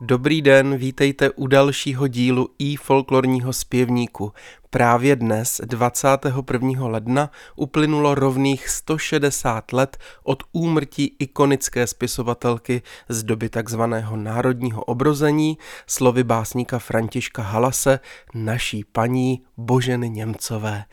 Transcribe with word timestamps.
Dobrý 0.00 0.42
den, 0.42 0.76
vítejte 0.76 1.30
u 1.30 1.46
dalšího 1.46 2.08
dílu 2.08 2.48
i 2.58 2.76
folklorního 2.76 3.52
zpěvníku. 3.52 4.32
Právě 4.70 5.16
dnes, 5.16 5.60
21. 5.64 6.86
ledna, 6.86 7.30
uplynulo 7.56 8.14
rovných 8.14 8.68
160 8.68 9.72
let 9.72 9.96
od 10.22 10.42
úmrtí 10.52 11.16
ikonické 11.18 11.86
spisovatelky 11.86 12.82
z 13.08 13.22
doby 13.22 13.48
takzvaného 13.48 14.16
národního 14.16 14.84
obrození, 14.84 15.58
slovy 15.86 16.24
básníka 16.24 16.78
Františka 16.78 17.42
Halase, 17.42 18.00
naší 18.34 18.84
paní 18.84 19.42
Boženy 19.56 20.10
Němcové. 20.10 20.84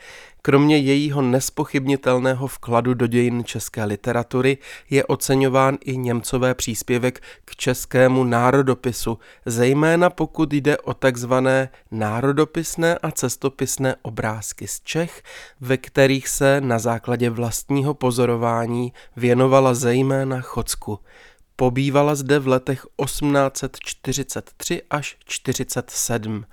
Kromě 0.46 0.78
jejího 0.78 1.22
nespochybnitelného 1.22 2.46
vkladu 2.46 2.94
do 2.94 3.06
dějin 3.06 3.44
české 3.44 3.84
literatury 3.84 4.58
je 4.90 5.04
oceňován 5.04 5.78
i 5.80 5.96
Němcové 5.96 6.54
příspěvek 6.54 7.22
k 7.44 7.56
českému 7.56 8.24
národopisu, 8.24 9.18
zejména 9.46 10.10
pokud 10.10 10.52
jde 10.52 10.78
o 10.78 10.94
takzvané 10.94 11.68
národopisné 11.90 12.98
a 12.98 13.10
cestopisné 13.10 13.96
obrázky 14.02 14.68
z 14.68 14.80
Čech, 14.80 15.22
ve 15.60 15.76
kterých 15.76 16.28
se 16.28 16.60
na 16.60 16.78
základě 16.78 17.30
vlastního 17.30 17.94
pozorování 17.94 18.92
věnovala 19.16 19.74
zejména 19.74 20.40
Chocku. 20.40 20.98
Pobývala 21.56 22.14
zde 22.14 22.38
v 22.38 22.48
letech 22.48 22.86
1843 23.04 24.82
až 24.90 25.16
47. 25.24 26.44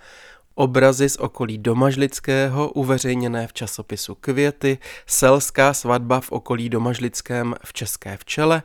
Obrazy 0.56 1.10
z 1.10 1.16
okolí 1.16 1.58
Domažlického, 1.58 2.72
uveřejněné 2.72 3.48
v 3.48 3.54
časopisu 3.54 4.16
Květy, 4.16 4.78
selská 5.08 5.74
svatba 5.74 6.20
v 6.20 6.32
okolí 6.32 6.70
Domažlickém 6.70 7.56
v 7.64 7.74
České 7.74 8.18
včele, 8.18 8.64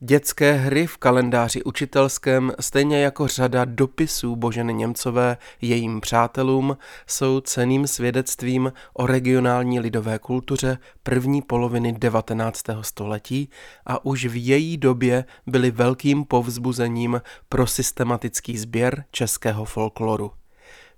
dětské 0.00 0.52
hry 0.52 0.86
v 0.86 0.96
kalendáři 0.96 1.62
učitelském, 1.62 2.52
stejně 2.60 3.00
jako 3.00 3.28
řada 3.28 3.64
dopisů 3.64 4.36
Boženy 4.36 4.74
Němcové 4.74 5.36
jejím 5.60 6.00
přátelům, 6.00 6.76
jsou 7.06 7.40
ceným 7.40 7.86
svědectvím 7.86 8.72
o 8.94 9.06
regionální 9.06 9.80
lidové 9.80 10.18
kultuře 10.18 10.78
první 11.02 11.42
poloviny 11.42 11.92
19. 11.92 12.62
století 12.80 13.50
a 13.86 14.04
už 14.04 14.26
v 14.26 14.46
její 14.46 14.76
době 14.76 15.24
byly 15.46 15.70
velkým 15.70 16.24
povzbuzením 16.24 17.20
pro 17.48 17.66
systematický 17.66 18.58
sběr 18.58 19.04
českého 19.10 19.64
folkloru. 19.64 20.37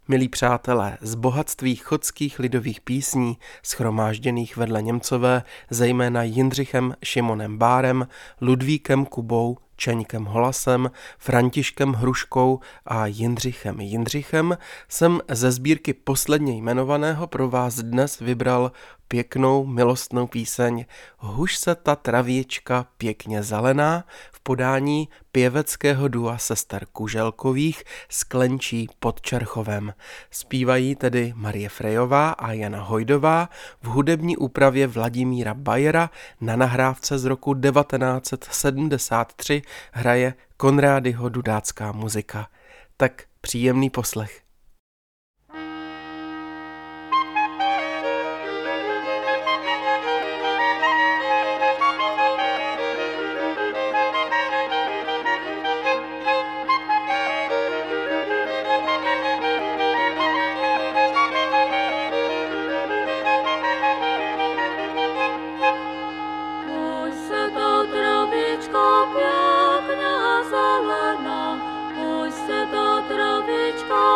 Milí 0.09 0.29
přátelé, 0.29 0.99
z 1.01 1.15
bohatství 1.15 1.77
chodských 1.77 2.39
lidových 2.39 2.81
písní, 2.81 3.39
schromážděných 3.63 4.57
vedle 4.57 4.83
Němcové, 4.83 5.43
zejména 5.71 6.23
Jindřichem 6.23 6.95
Šimonem 7.05 7.59
Bárem, 7.59 8.09
Ludvíkem 8.41 9.07
Kubou, 9.07 9.59
Čeňkem 9.77 10.25
Holasem, 10.25 10.91
Františkem 11.19 11.93
Hruškou 11.93 12.61
a 12.87 13.07
Jindřichem 13.07 13.81
Jindřichem, 13.81 14.59
jsem 14.89 15.21
ze 15.29 15.53
sbírky 15.53 15.95
posledně 15.95 16.57
jmenovaného 16.57 17.27
pro 17.27 17.51
vás 17.51 17.75
dnes 17.75 18.19
vybral 18.21 18.73
pěknou 19.11 19.67
milostnou 19.67 20.27
píseň 20.27 20.85
Huž 21.19 21.57
se 21.57 21.75
ta 21.75 21.97
travička 21.97 22.87
pěkně 22.99 23.43
zelená 23.43 24.05
v 24.33 24.41
podání 24.41 25.09
pěveckého 25.33 26.09
dua 26.09 26.39
sester 26.39 26.87
Kuželkových 26.93 27.85
s 28.09 28.25
Klenčí 28.25 28.89
pod 29.01 29.21
Čerchovem. 29.21 29.95
Zpívají 30.31 30.95
tedy 30.95 31.33
Marie 31.37 31.69
Frejová 31.69 32.31
a 32.31 32.53
Jana 32.53 32.83
Hojdová 32.83 33.49
v 33.83 33.87
hudební 33.87 34.37
úpravě 34.37 34.87
Vladimíra 34.87 35.55
Bajera 35.55 36.11
na 36.41 36.57
nahrávce 36.57 37.19
z 37.19 37.25
roku 37.25 37.55
1973 37.55 39.63
hraje 39.93 40.35
Konrádyho 40.57 41.29
dudácká 41.29 41.93
muzika. 41.93 42.49
Tak 42.97 43.23
příjemný 43.41 43.91
poslech. 43.91 44.50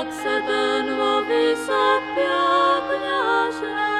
jak 0.00 0.12
se 0.12 0.42
ten 0.46 0.96
vo 0.96 1.22
vysapiak 1.28 2.84
nažne. 3.04 3.96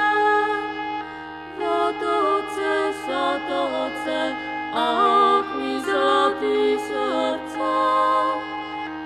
Votoce, 1.60 2.92
satoce, 3.04 4.20
ach 4.72 5.54
mi 5.56 5.80
zlatý 5.80 6.78
srdce. 6.88 7.72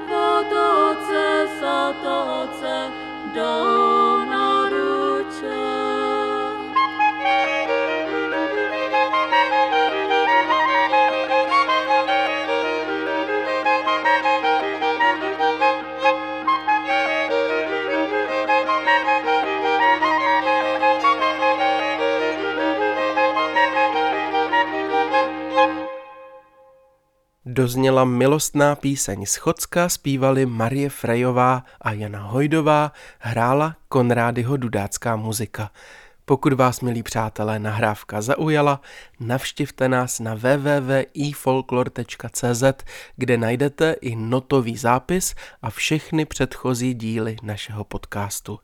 Votoce, 0.07 1.49
satoce. 1.61 2.77
Dozněla 27.55 28.05
milostná 28.05 28.75
píseň 28.75 29.27
z 29.27 29.39
zpívali 29.89 30.47
Marie 30.47 30.91
Frejová 30.91 31.65
a 31.81 31.93
Jana 31.93 32.23
Hojdová, 32.23 32.93
hrála 33.19 33.77
Konrádyho 33.89 34.57
dudácká 34.57 35.17
muzika. 35.17 35.71
Pokud 36.25 36.53
vás, 36.53 36.81
milí 36.81 37.03
přátelé, 37.03 37.59
nahrávka 37.59 38.23
zaujala, 38.23 38.81
navštivte 39.21 39.89
nás 39.89 40.21
na 40.21 40.35
www.ifolklor.cz, 40.35 42.63
kde 43.17 43.37
najdete 43.37 43.97
i 44.01 44.17
notový 44.17 44.77
zápis 44.77 45.35
a 45.63 45.71
všechny 45.71 46.25
předchozí 46.25 46.95
díly 46.95 47.37
našeho 47.43 47.85
podcastu. 47.85 48.59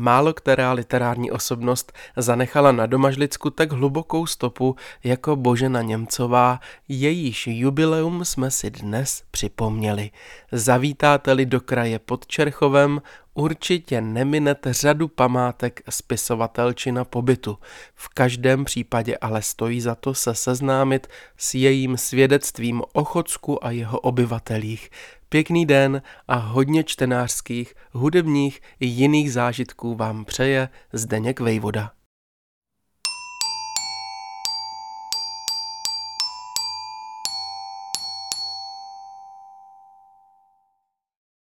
Málo 0.00 0.34
která 0.34 0.72
literární 0.72 1.30
osobnost 1.30 1.92
zanechala 2.16 2.72
na 2.72 2.86
Domažlicku 2.86 3.50
tak 3.50 3.72
hlubokou 3.72 4.26
stopu 4.26 4.76
jako 5.04 5.36
Božena 5.36 5.82
Němcová, 5.82 6.60
jejíž 6.88 7.46
jubileum 7.46 8.24
jsme 8.24 8.50
si 8.50 8.70
dnes 8.70 9.22
připomněli. 9.30 10.10
Zavítáte-li 10.52 11.46
do 11.46 11.60
kraje 11.60 11.98
pod 11.98 12.26
Čerchovem, 12.26 13.02
určitě 13.34 14.00
neminete 14.00 14.72
řadu 14.72 15.08
památek 15.08 15.80
spisovatelčina 15.88 17.04
pobytu. 17.04 17.58
V 17.94 18.08
každém 18.08 18.64
případě 18.64 19.16
ale 19.20 19.42
stojí 19.42 19.80
za 19.80 19.94
to 19.94 20.14
se 20.14 20.34
seznámit 20.34 21.06
s 21.36 21.54
jejím 21.54 21.96
svědectvím 21.96 22.82
o 22.92 23.04
Chocku 23.04 23.64
a 23.64 23.70
jeho 23.70 24.00
obyvatelích. 24.00 24.90
Pěkný 25.28 25.66
den 25.66 26.02
a 26.28 26.36
hodně 26.36 26.84
čtenářských, 26.84 27.74
hudebních 27.92 28.60
i 28.80 28.86
jiných 28.86 29.32
zážitků 29.32 29.94
vám 29.94 30.24
přeje 30.24 30.68
Zdeněk 30.92 31.40
Vejvoda. 31.40 31.97